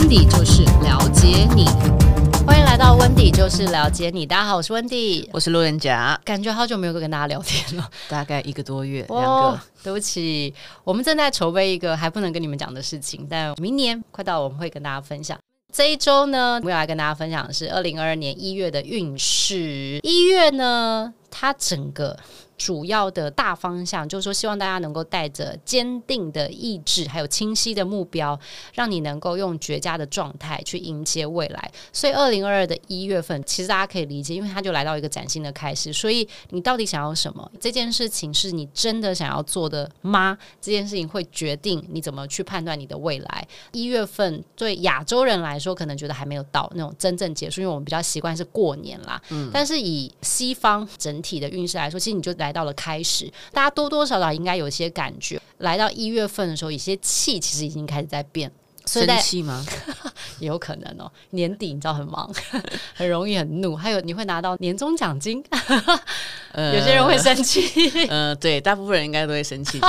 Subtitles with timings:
[0.00, 1.66] 温迪就是了解你，
[2.46, 4.24] 欢迎来到温迪就是了解你。
[4.24, 9.60] 大家好，我是温迪，我是路人甲，感觉好久没有跟大家聊天了，大概一个多月，两个。
[9.82, 15.38] 对不起，我们正在筹备一个还不能跟你们讲的事情，但明年快到，我们会跟大家分享。
[15.70, 20.00] 这一周呢，我要来跟大家分享的是二零二二年一月的运势。
[20.02, 22.16] 一月呢，它整个。
[22.60, 28.38] 主要的大方向就是说，希望大家能够带着坚定的意志，还有清晰的目标，
[28.74, 31.72] 让你能够用绝佳的状态去迎接未来。
[31.90, 35.90] 所以，二零二二的一月份，其实大家可以理解，因为它就来到一个崭新的开始。
[35.90, 37.50] 所以，你到底想要什么？
[37.58, 40.36] 这件事情是你真的想要做的吗？
[40.60, 43.48] 这件事情会决定你怎么去判断你的未来。
[43.72, 49.18] 一月份对亚洲人来说，可能觉得还没有到那种真正结束，因为我们比较习惯是过年啦。
[49.30, 49.48] 嗯。
[49.50, 52.49] 但是以西方整体的运势来说，其实你就来。
[52.50, 55.40] 来到了开始，大家多多少少应该有些感觉。
[55.58, 58.50] 来到一月份的时候，一些气其实已经开始在变。
[58.86, 59.64] 所以生气吗？
[60.38, 61.10] 也 有可能哦。
[61.30, 62.30] 年底你知道很忙，
[62.94, 63.76] 很容易很怒。
[63.76, 65.42] 还有你会拿到年终奖金，
[66.52, 67.62] 呃、有些人会生气。
[68.08, 69.80] 嗯、呃，对，大部分人应该都会生气。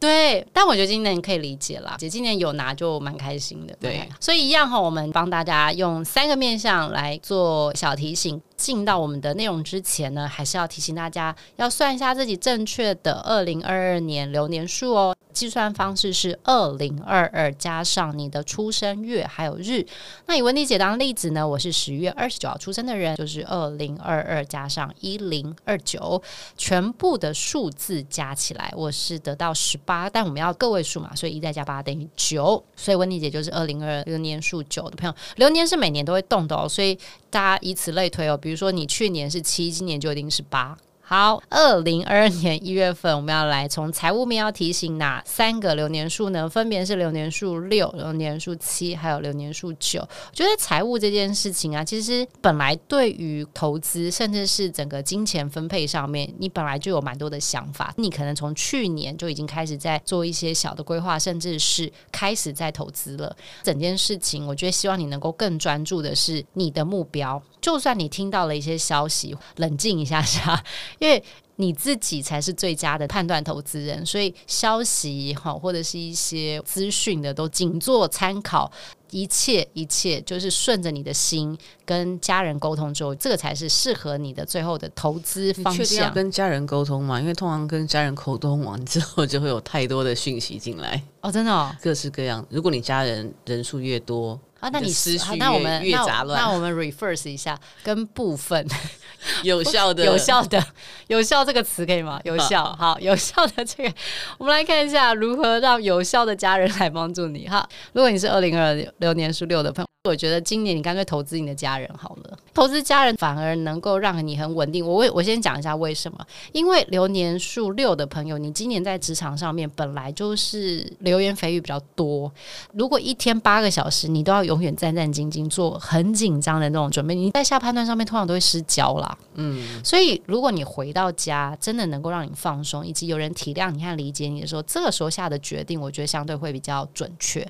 [0.00, 1.96] 对， 但我觉得今年可以理解啦。
[1.98, 3.76] 姐今年有拿就蛮开心的。
[3.80, 8.40] 对，所以一样哈，我们帮大家用三个面向来做小提醒。
[8.54, 15.16] 进到我们的内容之前呢，还是要提醒大家要算一下自己正确的二零二二年流年数哦。
[15.32, 19.84] 计算方式是二零二二加上你的出生月还有日。
[20.26, 26.22] 那以温迪姐当例子呢，我是十月二十九号出生的人，就是二零二二加上一零二九，
[26.56, 30.08] 全部的数字加起来，我是得到十八。
[30.08, 32.62] 但我们要个位数嘛，所以一再加八等于九。
[32.76, 35.14] 所以温迪姐就是二零二二流年数九的朋友。
[35.36, 36.98] 流年是每年都会动的哦，所以
[37.30, 38.36] 大家以此类推哦。
[38.36, 40.76] 比如说你去年是七，今年就一定是八。
[41.12, 46.48] 好，二零二二年一月份，我们要来从财务面要提醒哪三个流年数呢？
[46.48, 50.00] 分别是流年数六、流年数七，还有流年数九。
[50.00, 57.92] 我觉得财务这件事情啊，其实本来对于投资，甚至是整个金钱分配上面，你本来就有蛮多的想法。
[57.98, 63.36] 你可能从去年就已经开始在做一些小的规划，甚至是开始在投资了。
[63.62, 67.42] 整件事情，我觉得希望你能够更专注的是你的目标。
[67.62, 70.62] 就算你听到了一些消息，冷静一下下。
[70.98, 71.22] 因为
[71.56, 78.70] 你自己才是最佳的判断投资人，所以消息哈或者是一些资讯的都仅做参考，
[79.10, 85.84] 一切一切就是顺着你的心跟家人沟通之后，这个才是适合你的最后的投资方向。
[85.84, 87.20] 确定要跟家人沟通嘛？
[87.20, 92.44] 因为通常跟家人沟通完之后，就会有太多的讯息进来哦，真的哦，各式各样。
[92.50, 98.64] 如果你家人人数越多啊，那你思绪那我们越杂乱，那我们 reverse 一下，跟部分。
[99.42, 100.64] 有效的，有效的，
[101.06, 102.20] 有效这个词可以吗？
[102.24, 103.94] 有效，好，有效的这个，
[104.38, 107.68] 我们来看一下如何让有效的家人来帮助你哈。
[107.92, 114.86] 如果你是二零二六年属六的朋友，我觉得今年你干脆投资你的家人好了，投资家人反而能够让你很稳定。
[114.86, 116.18] 我我先讲一下为什么，
[116.52, 122.30] 因为流年数六的朋友，你今年在职场上面本来就是流言蜚语比较多，
[122.72, 129.16] 如果一天八个小时你都要永远战战兢兢做很紧张的那种准备，你在下判断上面通常都会失焦啦。
[129.34, 137.46] 嗯，所以如果你回到家，真的能够让你放松，以及有人体谅你和理解你的时候，这个时候下的决定，我觉得相对会比较准确。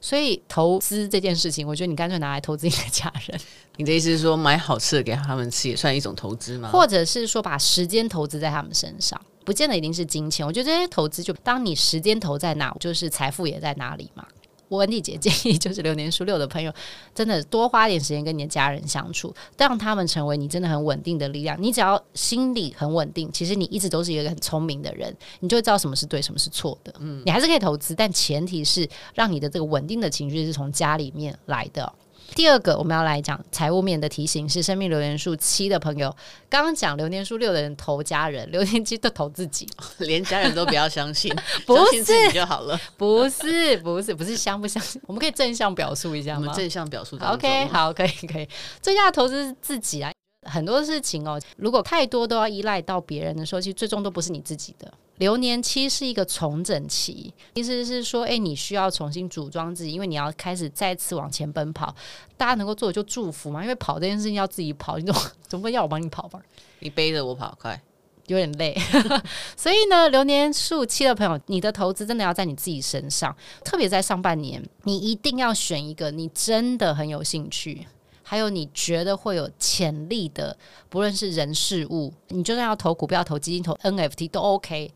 [0.00, 3.38] 所以投资这件事情，我觉得你干脆拿来投资你的家人。
[3.76, 6.70] 你的意思是说，买好吃的给他们吃，也算一种投资吗？
[6.70, 10.46] 或者是说，把时间投资在他们身上，不见得一定是金钱。
[10.46, 14.26] 我觉得这些投资，就当你时间投在哪，就是财富也在哪里嘛。
[14.68, 16.72] 我温蒂姐建议，就是流年数六的朋友，
[17.14, 21.56] 真的多花点时间跟你的家人相处，让他们成为你真的很稳定的力量。
[21.62, 26.92] 你只要心里很稳定，其实你一直都是一个很聪明的人，你就会知道什么是对，什么是错的。
[26.98, 31.92] 嗯，你还是可以投资，但前提是让你的这个稳定的情绪是从家里面来的。
[32.34, 36.14] 第二个我们要来讲财务面的提醒是生命流年数七的朋友，
[36.48, 41.34] 刚刚讲流年数六的人投家人，流年七都投自己， 连家人都不要相信，
[41.66, 46.40] 不是相信自己就好了，不是不是不是相不相信，我们可以正向表述一下吗？
[46.40, 48.48] 我们正向表述，OK，好，可以可以，
[48.82, 50.12] 最佳的投资是自己啊。
[50.46, 54.92] 很多事情哦，如果太多都要依赖到别人的时候，其实最终都不是你自己的。
[55.18, 61.94] 流年期是一个重整期，意思是说，哎，你需要重新组装自己，因为你要开始再次往前奔跑。
[62.36, 65.14] 大家能够做的就祝福嘛，因为跑这件事情要自己跑，你总
[65.48, 66.38] 总不能要我帮你跑吧？
[66.80, 67.80] 你背着我跑快，
[68.26, 68.76] 有点累。
[69.56, 73.34] 所以呢，流年数七的朋友，你的投资真的要在你自己身上，
[73.64, 77.86] 特别在上半年，你一定要选一个你真的很有兴趣。
[78.28, 80.56] 还有你觉得会有潜力的，
[80.88, 84.92] 不论是人事物，你就算要投股票、投基金、投 NFT 都 OK。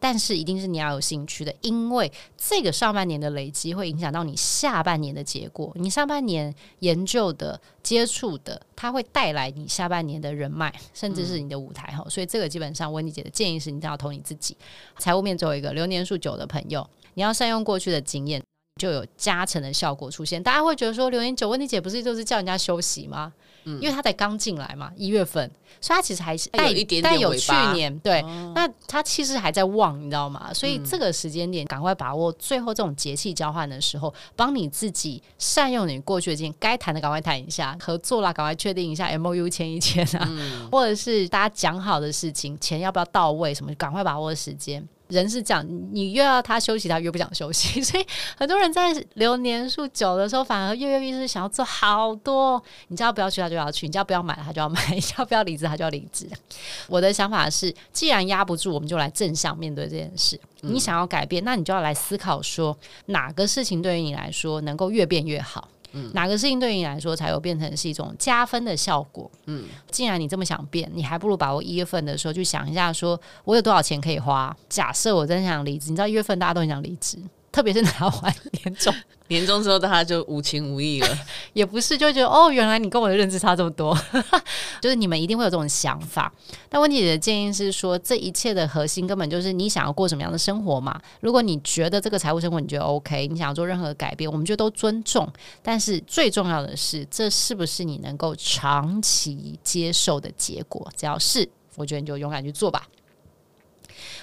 [0.00, 5.70] 但是一定是你要有兴趣的，因为这个上半年的累积会影响到你下半年的结果。
[5.76, 12.02] 你上半年研究的、接触的，它会带来你下半年的人脉，甚至是你的舞台哈。
[12.04, 14.56] 嗯、所以这个基本上，温妮姐的建议是，你一定要投你自己。
[14.98, 16.84] 财务面最后一个，流年数久的朋友，
[17.14, 18.42] 你要善用过去的经验，
[18.82, 20.42] 就有加成的效果出现。
[20.42, 23.32] 大家会觉得说，留言九，问题姐不是就是叫人家休息吗？
[23.64, 25.48] 嗯、因为他才刚进来嘛，一月份，
[25.80, 30.52] 所以他其实还是带有一点点，带有去年对，哦、那他其实还在旺，你知道吗？
[30.52, 44.84] 所以这个时间点赶快把握，最后这种节气交换的时候，帮你自己善用你过去的经验，该谈的赶快谈一下，合作啦，赶快确定一下 MOU 签一签啊，嗯、或者是大家讲好的事情，钱要不要到位，什么赶快把握时间。
[45.12, 47.80] 人是这样，你越要他休息，他越不想休息。
[47.84, 48.06] 所以
[48.36, 52.62] 很多人在流年数久的时候，反而跃跃欲试，想要做好多。
[52.88, 56.26] 你叫他不要去，他就要去；你叫他不要买，他就要买；你叫他不要离职，他就要离职。
[56.88, 60.38] 我的想法是，既然压不住，我们就来正向面对这件事。
[60.62, 62.76] 你想要改变，那你就要来思考说，
[63.06, 65.68] 哪个事情对于你来说能够越变越好。
[65.92, 69.30] 嗯，哪个事情对你来说才有变成是一种加分的效果？
[69.46, 74.54] 嗯，既然你这么想变，你还不如把握一月份的时候去想一下，说我有多少钱可以花。
[74.68, 77.18] 假设我真想离职，你知道一月份大家都很想离职。
[77.52, 78.34] 特别是拿完
[78.64, 78.92] 年终，
[79.28, 81.18] 年终之后大家就无情无义了，
[81.52, 83.96] 也不是就觉得哦，原来你跟我的认知差这么多，
[84.80, 86.32] 就是你们一定会有这种想法。
[86.70, 90.98] 但温妮姐的建议是说，这一切的核心根本就是你想要过什么样的生活嘛。
[91.20, 95.30] 如果你觉得这个财务生活你觉得 OK，你想要做任何改变，我们就都尊重。
[95.62, 100.90] 但是最重要的是，这是不是你能够长期接受的结果？
[100.96, 101.46] 只要是，
[101.76, 102.86] 我觉得你就勇敢去做吧。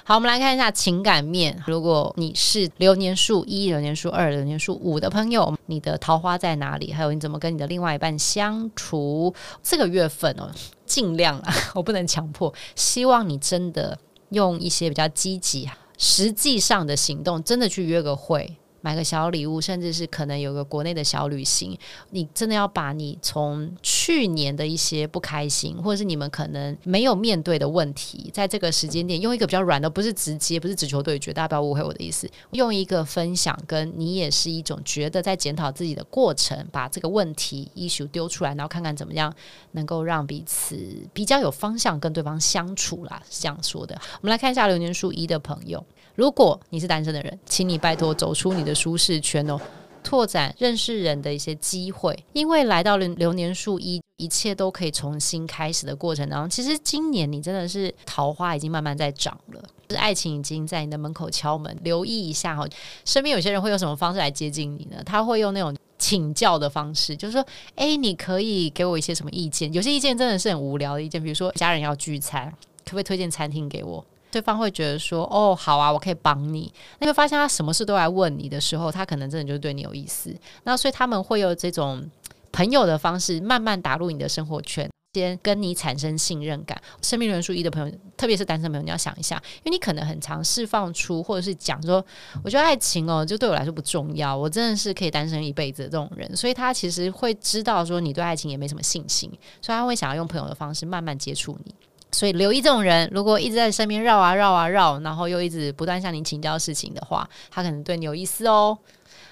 [0.03, 1.61] 好，我们来看一下情感面。
[1.67, 6.91] 如果你是流年数一、流年数二、流年数五的朋友，你的桃花在哪里？
[6.91, 9.33] 还有你怎么跟你的另外一半相处？
[9.61, 10.49] 这个月份哦，
[10.85, 12.53] 尽量啊， 我不能强迫。
[12.75, 13.97] 希望你真的
[14.29, 18.57] 用一些比较积极、实际上的行动，真的去约个会。
[18.81, 21.77] 买个小礼物，甚至是可能有个国内的小旅行，
[22.11, 39.33] 你真的要把你从去年的一些不开心，或者是你们可能没有面对的问题，在这个时间点用一个比较软的，不是直接，不是直球对决，大家不要误会我的意思，用一个分享，跟你也是一种觉得在检讨自己的过程，把这个问题 issue 丢出来，然后看看怎么样
[39.71, 40.77] 能够让彼此
[41.13, 43.99] 比较有方向跟对方相处啦，是这样说的。
[44.21, 45.83] 我们来看一下流年数一的朋友。
[46.19, 49.57] 如果你是单身的人，请你拜托走出你的舒适圈哦，
[50.03, 52.13] 拓展认识人的一些机会。
[52.33, 61.73] 因为来到了流年数一，一切都可以重新开始的过程当中，其实今年你真的是桃花已经慢慢在长了，就是爱情已经在你的门口敲门。
[61.85, 62.67] 留意一下哈，
[63.05, 65.01] 身边有些人会用什么方式来接近你呢？
[65.05, 67.45] 他会用那种请教的方式，就是说，
[67.75, 69.71] 诶，你可以给我一些什么意见？
[69.71, 74.05] 有些意见真的是很无聊的意见，比如说家人要聚餐，可不可以推荐餐厅给我？
[74.31, 80.35] 对方会觉得说：“哦，好啊，我可以帮你。”那会发现他什么事都来问你的时候，他可能真的就是对你有意思。
[80.63, 82.07] 那所以他们会有这种
[82.51, 86.79] 朋友的方式，慢慢打入你的生活圈，先跟你产生信任感。
[87.01, 92.05] 生命轮数一的朋友，特别是单身朋友，你要想一下，因为你可能很常释放出，或者是讲说
[92.43, 99.29] ：“我觉得爱情哦，就对我来说不重要，我真的是可以单身一辈子的这种人。”所以他其实会知道说你对爱情也没什么信心，
[99.61, 101.73] 所以他会想要用朋友的方式慢慢接触你。
[102.11, 108.77] 所以留意这种人，如果一直在身边绕啊绕啊绕，然后又一直不断向你请教事情的话，他可能对你有意思哦。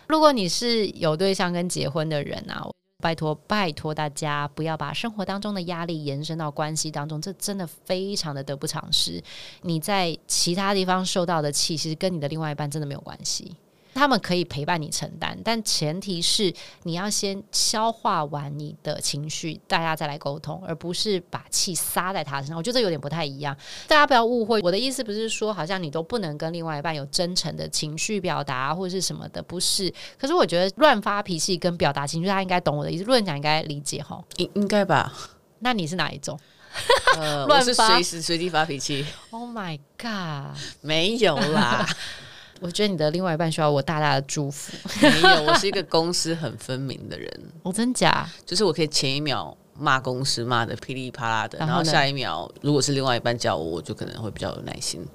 [0.08, 2.66] 如果你是有对象跟结婚的人啊，
[3.04, 9.22] 拜托拜托大家不要把生活当中的压力延伸到关系当中，这真的非常的得不偿失。
[9.64, 13.56] 你在其他地方受到的气，其实跟你的另外一半真的没有关系。
[13.98, 22.58] 他们可以陪伴你承担，但前提是你要先消化完你的情绪，大家再来沟通，而不是把气撒在他身上。
[22.58, 24.62] 我觉得这有点不太一样，大家不要误会。
[24.62, 29.92] 我的意思不是说好像你都不能跟另外一半有真诚的情绪表达或者是什么的，不是。
[30.18, 33.04] 可是我觉得乱发脾气跟表达情绪，他应该懂我的意思。
[33.04, 35.12] 路人讲应该理解哈，应应该吧？
[35.60, 36.40] 那你是哪一种？
[37.16, 39.04] 呃，乱发随时随地发脾气。
[39.32, 41.88] Oh my god，没有啦。
[42.60, 44.74] 我觉得你的另外一半需要我大大的祝福。
[45.02, 47.30] 没有，我是一个公私很分明的人。
[47.64, 48.28] 我、 哦、真假？
[48.46, 55.06] 就是我可以前一秒骂公司骂的噼里啪啦的，然后下一秒如果是另外一半叫我，我就可能会比较有耐心。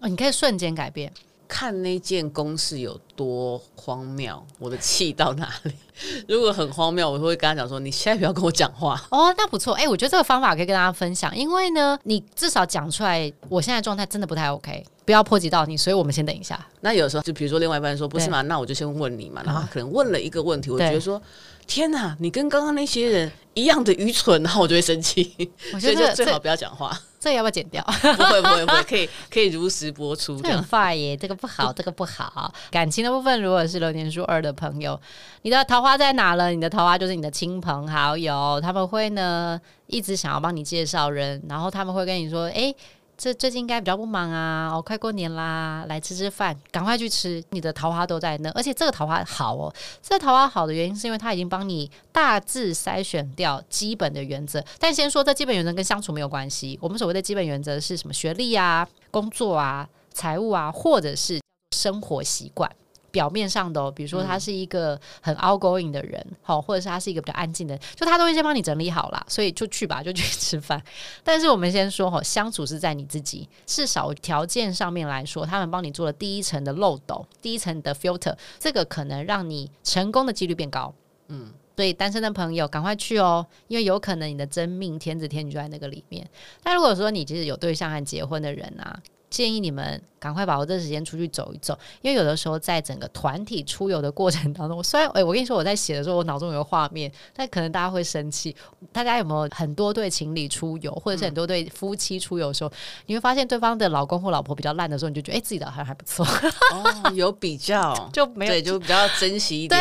[0.00, 1.12] 哦，你可以瞬间改变。
[1.50, 5.72] 看那件公事有多荒谬，我的气到哪里。
[6.28, 9.74] 如果很荒谬，我会跟他讲说：“你现在不要跟我讲话。”哦，那不错。
[9.74, 16.64] 哎、欸，我觉得这个方法可以跟大家分享，因为呢，你至少讲出来，我现在状态真的不太 OK，不要波及到你，所以我们先等一下。
[16.80, 19.42] 那有时候就比如说另外一半说：“不是嘛？”那我就先问你嘛。
[19.44, 21.20] 然后可能问了一个问题，我觉得说。
[21.66, 25.52] 天哪，你跟刚刚那些人一样的愚蠢，然后我就会生气。
[25.72, 27.00] 我觉得、 这个、最好不要讲话。
[27.20, 27.84] 这个、要不要剪掉？
[27.84, 30.40] 不会不会不会，可以可以如实播出。
[30.42, 32.52] 这很坏耶，这个不好， 这个不好。
[32.70, 34.98] 感情的部分，如果是流年数二的朋友，
[35.42, 36.50] 你的桃花在哪了？
[36.50, 42.74] 你的桃花就是你的亲朋好友，他们会呢一直想要帮你介绍人，然后他们会跟你说，哎。
[43.20, 49.70] 这最近应该比较不忙啊，哦，快过年啦，来吃吃饭，赶快去吃，你的桃花都在那，而且这个桃花好哦，
[50.02, 58.14] 这桃花好的原因是因为它已经帮你大致筛选掉基本的原则，但先说这基本原则跟相处没有关系，我们所谓的基本原则是什么？
[58.14, 61.38] 学历啊、工作啊、财务啊，或者是
[61.76, 62.70] 生活习惯。
[63.10, 70.82] 表面上的、哦，比如说他是一个很 outgoing 的人，好、嗯，或者是他是一个比较安静的人，就他都会先帮你整理好了，所以就去吧，就去吃饭。
[71.24, 80.92] 但是我们先说哈，相处是在你自己，至少条件上面来说，他们帮你做了第一层的漏斗，第一层的 filter，这个可能让你成功的几率变高。
[81.28, 86.28] 嗯，所以单身的朋友赶快去哦，因为有可能你的真命天子天女就在那个里面。
[86.62, 89.00] 但如果说你其实有对象和结婚的人啊。
[89.30, 98.54] 建议你们赶快把握这时间出去走一走，因为有的时候在整个团体出游的过程当中，虽然诶、欸，我跟你说我在写的时候，我脑中有个画面，但可能大家会生气。
[98.92, 102.74] 大家有没有很多对情侣出游，或者是很多对夫妻出游的时候，嗯、
[103.06, 106.26] 你会发现对方的老公或老婆比较烂的时候，你就觉得哎、欸，自己的好像还不错。
[106.72, 109.80] 哦，有比较 就没有对，就比较珍惜一点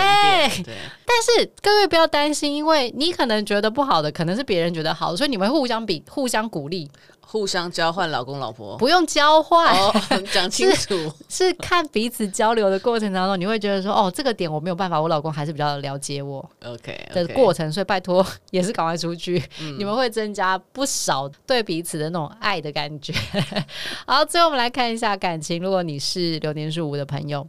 [0.63, 0.77] 点。
[1.05, 6.89] 但是各位不要担心，因为你可能觉得不好的，可能是别人觉得好的，所以你们会互相比，互相鼓励。
[7.31, 9.71] 互相交换老公老婆，不用交换，
[10.33, 10.95] 讲、哦、清楚
[11.29, 23.13] 是，是看彼此交流的过程当中，你会觉得说，哦，这个点我没有办法，我老公还是比较了解我，OK 的过程，所以拜托也是赶快出去，嗯、你们会增加不少对彼此的那种爱的感觉。
[24.07, 27.48] 好，最后我们来看一下感情，如果你是流年数五的朋友，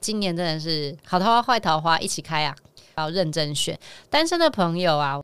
[0.00, 2.56] 今年真的是好桃花坏桃花一起开啊，
[2.96, 3.78] 要认真选。
[4.10, 5.20] 单身的朋友啊。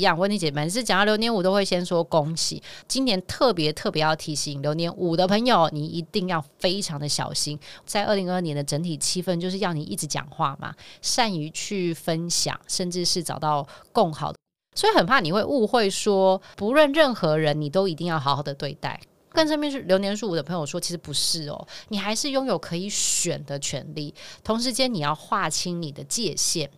[0.00, 2.62] 一样，温妮姐们是讲到流年五都会先说恭喜。
[2.88, 7.58] 今年特别特别要提醒流年五的朋友，你一定要非常的小心。
[7.84, 14.38] 在二零二二年的整体气氛，就是要你一直讲话嘛，善于去分享，甚至是找到共好的。
[14.74, 18.98] 所以很怕你会误会说，不论任何人，你都一定要好好的对待。
[19.32, 24.14] 跟身边是流年数五的朋友说，其实不是哦，你还是拥有可以选的权利。
[24.42, 26.70] 同时间，你要划清你的界限。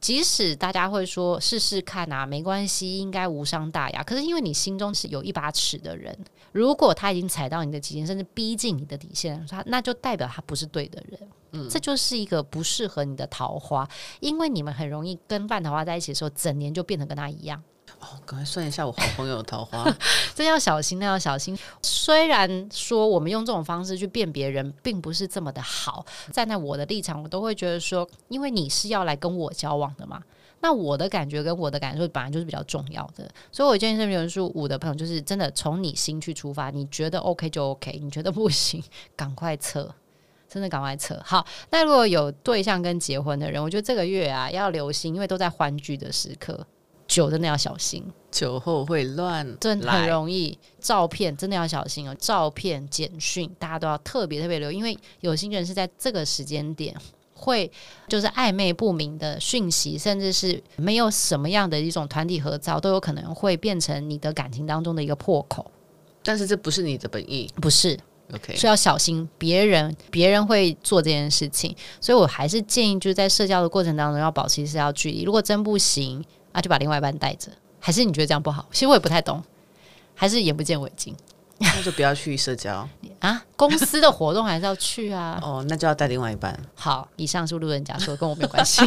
[0.00, 4.02] 即使大家会说试试看啊，没关系，应该无伤大雅。
[4.02, 6.16] 可是因为你心中是有一把尺的人，
[6.52, 11.20] 如果他已经踩到你的极限，甚至逼近你的底线，他那就代表他不是对的人。
[11.52, 13.86] 嗯，这就是一个不适合你的桃花，
[14.20, 17.62] 因为你们很容易跟烂桃花在一起的时候，整年就变得跟他一样。
[17.98, 19.84] 哦，赶快算一下我好朋友的桃花，
[20.34, 21.58] 这要小心，那要小心。
[21.82, 26.04] 虽然说我们用这种方式去辨别人，并不是这么的好。
[26.32, 30.22] 站在我的立场，我都会觉得说，因为你是要来跟我交往的嘛，
[30.60, 33.28] 那我的感觉跟我的感受本来就是比较重要的。
[33.52, 38.82] 所以我建议是，流年数五的朋友，就是真的从你心去出发，你觉得 OK 就 OK，你觉得不行，
[39.14, 39.92] 赶快撤，
[40.48, 41.20] 真的赶快撤。
[41.24, 46.66] 好，那如果有对象跟结婚的人，我觉得这个月啊要留心，因为都在欢聚的时刻。
[47.10, 50.56] 酒真的要小心，酒后会乱，真的很容易。
[50.78, 56.94] 照片真的要小心哦，照片、简讯，大家都要特别特别留意，因为有心人是在这个时间点
[57.34, 57.68] 会
[58.06, 65.68] 就是暧昧不明的讯息，甚至是没有什么样的一种团体合照，都有可能会变成你的感情当中的一个破口。
[66.22, 67.98] 但是这不是你的本意，不是。
[68.32, 75.24] OK，所以要小心别人，别人会做这件事情，所以我还是建议就是在社交的过程当中要保持社交距离。
[75.24, 76.24] 如果真不行。
[76.52, 78.66] 啊，就把另外一半带着，还是你觉得这样不好？
[78.72, 79.42] 其实我也不太懂，
[80.14, 81.14] 还是眼不见为净。
[81.62, 82.88] 那就不要去社交
[83.18, 85.38] 啊，公司的活动还是要去啊。
[85.42, 86.58] 哦，那就要带另外一半。
[86.74, 88.80] 好，以上是路人甲说，跟我没关系。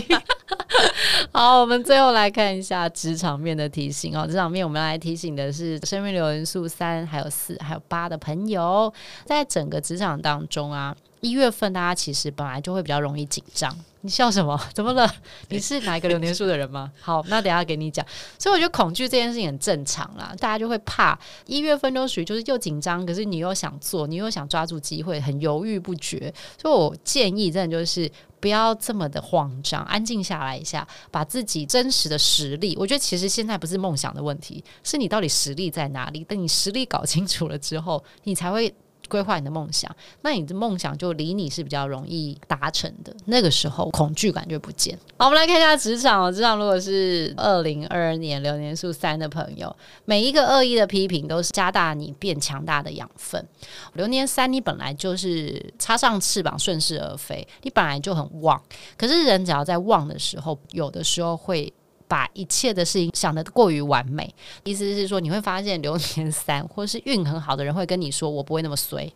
[1.31, 4.25] 好，我们最后来看一下职场面的提醒哦。
[4.25, 8.91] 职场面我们来提醒的是，生命流年数三、还有四、还有八的朋友，
[9.23, 10.95] 在整个职场当中啊。
[11.23, 13.73] 一月份，大家其实本来就会比较容易紧张。
[14.01, 14.59] 你笑什么？
[14.75, 15.09] 怎么了？
[15.47, 16.91] 你是哪一个流年数的人吗？
[16.99, 18.05] 好，那等下给你讲。
[18.37, 21.17] 所以我觉得恐惧这件事情很正常啦，大家就会怕。
[21.45, 26.33] 一月份都属于就是又紧张，可是你又想做，你又想抓住机会，很犹豫不决。
[26.61, 28.11] 所以我建议真的就是
[28.41, 32.75] 不要这么的慌张，安静下来一下，把自己真实的实力。
[32.77, 36.25] 我觉得其实现在不是梦想的问题，是你到底实力在哪里？
[36.25, 38.75] 等你实力搞清楚了之后，你才会。
[39.13, 43.15] 规划你的梦想，那你的梦想就离你是比较容易达成的。
[43.25, 44.97] 那个时候恐惧感就不见。
[45.19, 49.73] 好，我们来看一下职场哦，职场如果是二零二二年流年数三的朋友，
[50.05, 53.47] 每一个恶意的批评都是加大你变强大的养分。
[53.93, 58.59] 流年三，你本来就是插上翅膀顺势而飞，你本来就很旺。
[58.97, 61.71] 可是人只要在旺的时候，有的时候会。
[62.13, 64.31] 把一切的事情想得过于完美，
[64.63, 69.11] 意思是说你会发现流年三或是运很好的人会跟你说：“我不会那么衰，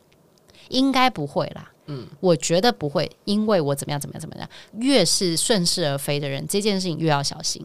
[0.70, 4.50] 应该不会啦。”嗯，我觉得不会，因为我怎么样怎么样怎么样。
[4.80, 7.64] 越是顺势而飞的人，这件事情越要小心，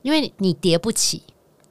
[0.00, 1.22] 因为你叠不起。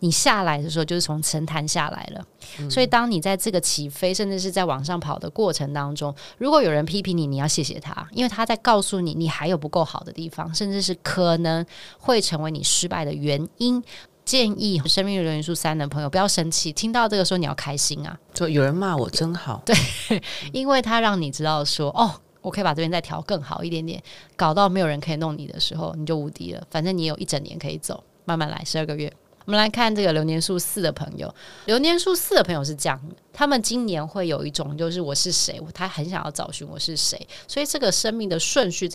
[0.01, 2.25] 你下来的时候就是从神坛下来了，
[2.59, 11.65] 嗯，所以当你在这个起飞，甚至是在往上跑的过程当中，如果有人批评你，你要谢谢他，因为他在告诉你你还有不够好的地方，甚至是可能
[11.97, 13.81] 会成为你失败的原因。
[14.23, 19.75] 建议生命流元素三的朋友不要生气，听到这个时候你要开心啊，就有人骂我真好，对，
[20.53, 24.01] 因为他让你知道说哦，我可以把这边再调更好一点点，
[24.35, 26.63] 搞到没有人可以弄你的时候，你就无敌了。
[26.69, 29.11] 反正你有一整年可以走，慢慢来，十二个月。
[29.45, 31.33] 我们来看这个流年数四的朋友，
[31.65, 33.01] 流年数四的朋友是这样，
[33.33, 38.89] 他们今年会有一种就是我是谁，他很想要找寻我是谁，所以这个生命的顺序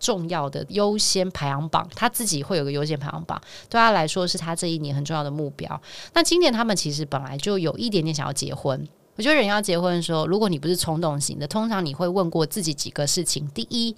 [0.00, 3.38] 重要的优先排行榜，他自己会有个优先排行榜，
[3.68, 5.80] 对他来说是他这一年很重要的目标。
[6.14, 13.94] 那今年他们其实本来就有一点点想要结婚，我觉得人要结婚的时候，如果你不是冲动型的，通常你会问过自己几个事情，第一。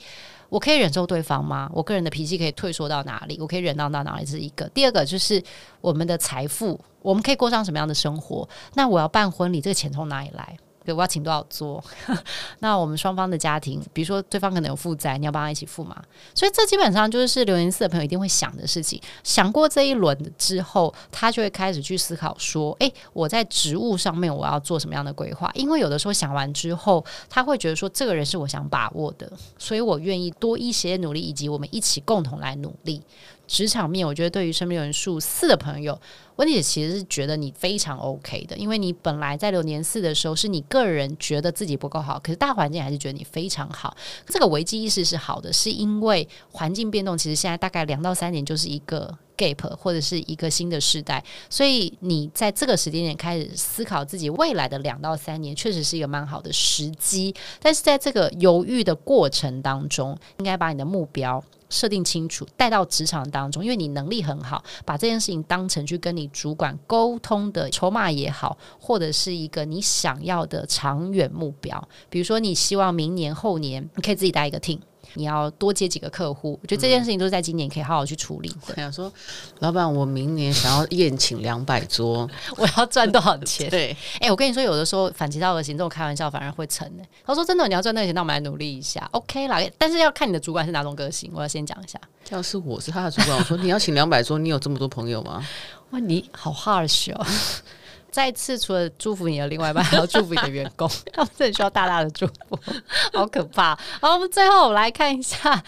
[0.53, 1.67] 我可以忍受对方吗？
[1.73, 3.39] 我个人的脾气可以退缩到哪里？
[3.41, 4.25] 我可以忍让到哪里？
[4.27, 4.69] 这是一个。
[4.75, 5.43] 第二个就是
[5.81, 8.47] 我们的财富，我们可以过上什么样的生活？
[8.75, 10.59] 那我要办婚礼，这个钱从哪里来？
[10.85, 11.83] 对，我要请多少桌？
[12.61, 16.03] 那我们双方的家庭，比如说对方可能有负债，你要帮他一起付吗？
[16.35, 19.01] 所以这基本上就是流年四的朋友一定会想的事情。
[19.23, 25.51] 想过这一轮之后，他就会开始去思考说：诶，我在职务上面我要做什么样的规划？
[25.55, 33.03] 因为有的时候想完之后，他会觉得说这个人是我想把握的，所以我愿意多一些努力，以及我们一起共同来努力。
[33.47, 36.01] 职场面，我觉得对于身边有人数四的朋友，
[36.37, 43.95] 温姐其实是觉得你非常 OK 的，因为你本来在流年四的时候，是你个人觉得自己不够好，可是大环境还是觉得你非常好。
[44.27, 57.35] 这个危机意识是好的，是因为环境变动，其实现在大概两到三年就是一个 gap 或者是一个新的时代，所以你在这个时间点开始思考自己未来的两到三年，确实是一个蛮好的时机。
[57.61, 61.43] 但是在这个犹豫的过程当中，应该把你的目标。
[61.71, 71.89] 设定清楚，带到职场当中，因为你能力很好，把这件事情当成去跟你主管沟通的筹码也好，或者是一个你想要的长远目标。
[72.11, 74.81] 比如说，你希望明年后年你可以自己带一个 team。
[75.15, 78.55] 你要多接几个客户，我觉得这件事情都是在今年可以好好去处理。
[78.69, 79.13] 我想说，
[79.61, 83.69] 老板，我明年想要宴请两百桌， 我要赚多少钱？
[83.71, 87.03] 对，哎、欸，我跟你说，有的时候反其道而行，这种开玩笑反而会成呢。
[87.25, 92.01] 他说：“真的，你要赚那个钱，那我们来努力一下，OK 啦。”但是要看你的主管是哪种个性，我要先讲一下。
[92.31, 95.47] 要是我是他的主管，我说你要请两百桌，你有这么多朋友吗？
[95.91, 97.27] 哇，你好 harsh 哦。
[98.13, 102.59] 再次，除了祝福你的另外一半，还要祝福你的员工， 他们真的需要大大的祝福，
[103.15, 103.75] 好可怕。
[104.01, 105.65] 好，我们最后我们来看一下，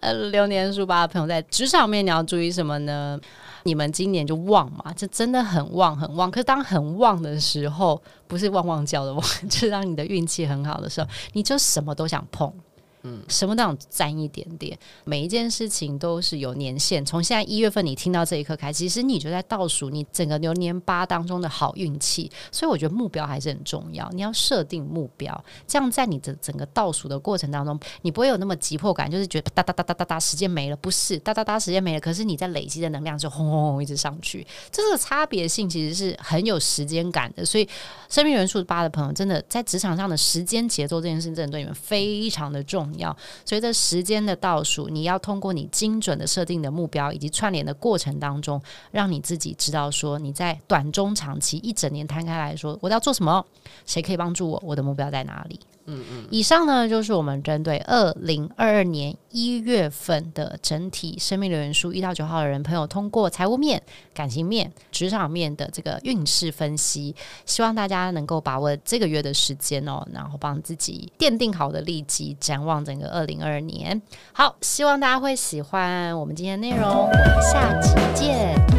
[0.00, 3.18] 呃，流年书吧的朋友在职场面你要注意什么呢？
[3.62, 6.30] 你们今年就旺嘛，这真的很旺很旺。
[6.30, 12.52] 可是当很旺的时候，不是旺旺叫的旺， 就是当你的运气很好的时候，你就什么都想碰。
[13.02, 17.04] 嗯，什么都想沾一点点，每一件事情都是有年限。
[17.04, 22.30] 从现在一月份你听到这一刻开始，其实你就在倒数你整个流年八当中的好运气。
[22.50, 37.44] 所以我觉得目标还是很重要，你要设定目标，这样在你的整个倒数的过程当中，你不会有那么急迫感，就是觉得哒哒哒哒哒哒时间没了，不是哒哒哒时间没了，可是你在累积的能量就轰轰轰一直上去，这个差别性其实是很有时间感的。
[37.44, 37.68] 所以
[38.08, 43.14] 生命元素八的朋友，真的在职场上的时间节奏这件事情，真的对你们非常的重要。
[43.44, 53.44] 随着时间的倒数，你要通过你精准的设定的目标以及串联的过程当中，让你自己知道说你在短中长期一整年摊开来说，我要做什么，
[53.84, 55.60] 谁可以帮助我，我的目标在哪里。
[55.90, 67.14] 嗯，以上呢就是我们针对二零二二年一月份的整体生命流年数一到九号的人朋友，通过财务面、感情面、职场面的这个运势分析，
[67.46, 74.00] 希望大家能够把握这个月的时间哦，然后帮自己奠定好的利基，展望整个二零二二年。
[74.32, 78.77] 好，希望大家会喜欢我们今天的内容，我们下期见。